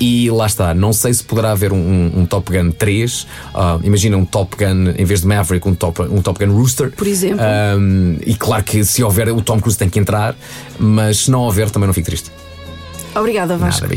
[0.03, 3.27] E lá está, não sei se poderá haver um, um- um Top Gun 3.
[3.55, 6.91] Ah, imagina um Top Gun, em vez de Maverick, um Top, um Top Gun Rooster.
[6.93, 7.45] Por exemplo.
[7.45, 10.35] Ahm, e claro que se houver, o Tom Cruise tem que entrar,
[10.79, 12.31] mas se não houver, também não fico triste.
[13.15, 13.83] Obrigada, Vasco.
[13.87, 13.95] Nada.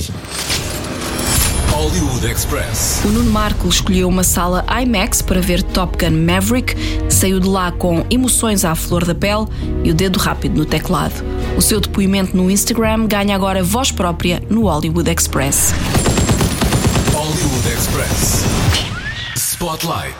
[1.84, 3.02] Hollywood Express.
[3.04, 6.74] O Nuno Marco escolheu uma sala IMAX para ver Top Gun Maverick,
[7.10, 9.48] saiu de lá com emoções à flor da pele
[9.84, 11.14] e o dedo rápido no teclado.
[11.58, 15.74] O seu depoimento no Instagram ganha agora voz própria no Hollywood Express.
[17.12, 18.46] Hollywood Express.
[19.36, 20.16] Spotlight.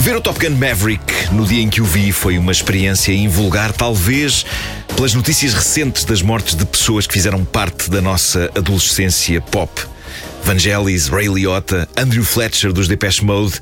[0.00, 3.72] Ver o Top Gun Maverick no dia em que o vi foi uma experiência invulgar,
[3.72, 4.44] talvez
[4.96, 9.70] pelas notícias recentes das mortes de pessoas que fizeram parte da nossa adolescência pop.
[10.42, 13.60] Vangelis, Ray Liotta, Andrew Fletcher dos Depeche Mode.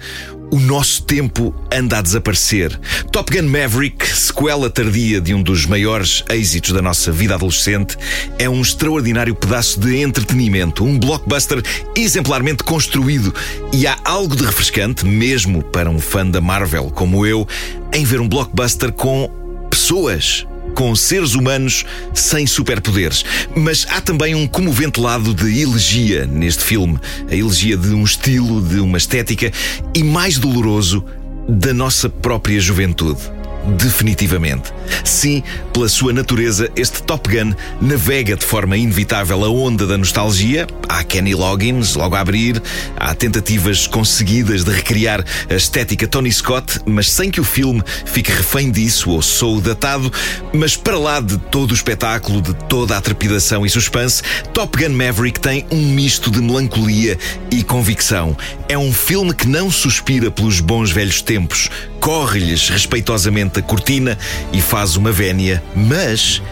[0.51, 2.79] O nosso tempo anda a desaparecer.
[3.11, 7.97] Top Gun Maverick, sequela tardia de um dos maiores êxitos da nossa vida adolescente,
[8.39, 11.63] é um extraordinário pedaço de entretenimento, um blockbuster
[11.97, 13.35] exemplarmente construído.
[13.73, 17.47] E há algo de refrescante, mesmo para um fã da Marvel como eu,
[17.93, 19.31] em ver um blockbuster com
[19.69, 21.85] pessoas com seres humanos
[22.15, 23.25] sem superpoderes.
[23.57, 26.99] Mas há também um comovente lado de elegia neste filme.
[27.29, 29.51] A elegia de um estilo, de uma estética
[29.95, 31.03] e, mais doloroso,
[31.49, 33.21] da nossa própria juventude.
[33.67, 34.73] Definitivamente.
[35.05, 35.43] Sim,
[35.73, 40.67] pela sua natureza, este Top Gun navega de forma inevitável a onda da nostalgia.
[40.89, 42.63] Há Kenny Loggins logo a abrir,
[42.97, 48.31] há tentativas conseguidas de recriar a estética Tony Scott, mas sem que o filme fique
[48.31, 50.13] refém disso ou sou datado.
[50.53, 54.95] Mas para lá de todo o espetáculo, de toda a trepidação e suspense, Top Gun
[54.95, 57.19] Maverick tem um misto de melancolia
[57.51, 58.37] e convicção.
[58.69, 64.19] É um filme que não suspira pelos bons velhos tempos, corre-lhes respeitosamente a cortina
[64.53, 66.43] e faz uma vénia, mas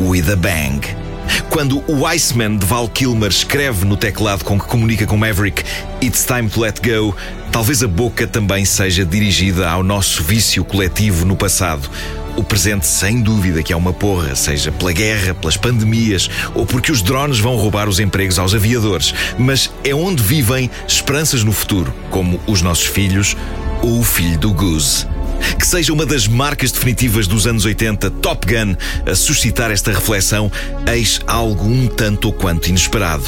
[0.00, 0.80] with a bang.
[1.48, 5.62] Quando o Iceman de Val Kilmer escreve no teclado com que comunica com Maverick
[6.02, 7.14] It's time to let go,
[7.50, 11.88] talvez a boca também seja dirigida ao nosso vício coletivo no passado.
[12.34, 16.90] O presente, sem dúvida, que é uma porra, seja pela guerra, pelas pandemias ou porque
[16.90, 19.14] os drones vão roubar os empregos aos aviadores.
[19.38, 23.36] Mas é onde vivem esperanças no futuro, como os nossos filhos
[23.82, 25.06] ou o filho do Goose.
[25.58, 28.74] Que seja uma das marcas definitivas dos anos 80, Top Gun,
[29.10, 30.50] a suscitar esta reflexão,
[30.86, 33.24] eis algo um tanto ou quanto inesperado.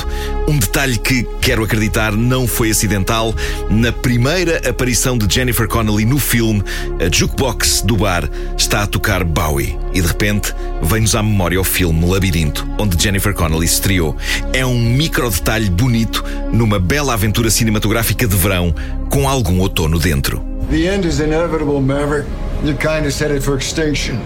[0.48, 3.34] Um detalhe que, quero acreditar, não foi acidental.
[3.70, 6.62] Na primeira aparição de Jennifer Connelly no filme,
[7.00, 9.78] a jukebox do bar está a tocar Bowie.
[9.92, 10.52] E de repente,
[10.82, 14.16] vem-nos à memória o filme Labirinto, onde Jennifer Connelly estreou.
[14.52, 18.74] É um micro detalhe bonito numa bela aventura cinematográfica de verão,
[19.08, 20.53] com algum outono dentro.
[20.68, 22.26] The end is inevitable, Maverick.
[22.62, 24.18] Your kind is headed for extinction.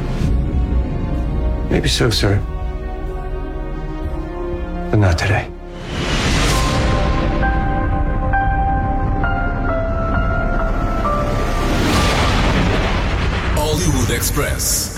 [1.68, 2.40] Maybe so, sir.
[4.90, 5.50] But not today.
[13.54, 14.97] Hollywood Express.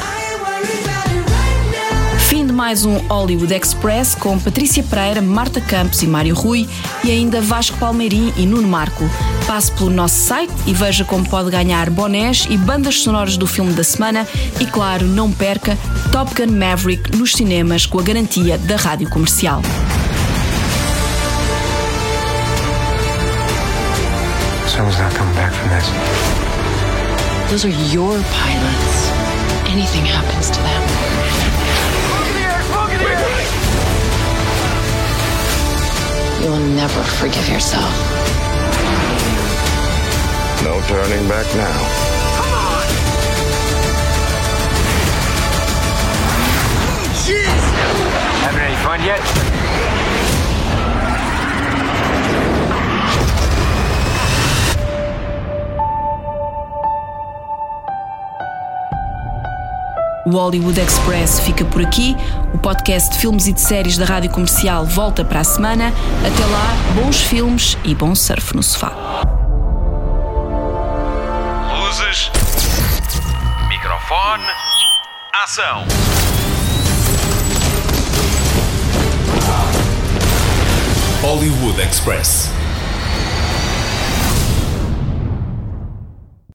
[2.60, 6.68] Mais um Hollywood Express com Patrícia Pereira, Marta Campos e Mário Rui
[7.02, 9.10] e ainda Vasco Palmeirim e Nuno Marco.
[9.46, 13.72] Passe pelo nosso site e veja como pode ganhar bonés e bandas sonoras do filme
[13.72, 14.28] da semana
[14.60, 15.74] e, claro, não perca
[16.12, 19.62] Top Gun Maverick nos cinemas com a garantia da rádio comercial.
[24.68, 25.86] Someone's not coming back from this.
[27.48, 29.10] Those are your pilots.
[29.66, 31.09] Anything happens to them.
[36.42, 37.92] You'll never forgive yourself.
[40.64, 42.10] No turning back now.
[48.42, 50.09] Having any fun yet?
[60.30, 62.16] O Hollywood Express fica por aqui.
[62.54, 65.88] O podcast de filmes e de séries da Rádio Comercial volta para a semana.
[66.24, 68.92] Até lá, bons filmes e bom surf no sofá.
[71.80, 72.30] Luzes.
[73.68, 74.44] Microfone.
[75.32, 75.84] Ação.
[81.22, 82.49] Hollywood Express.